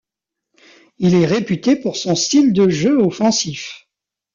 [0.97, 3.87] Il est réputé pour son style de jeu offensif.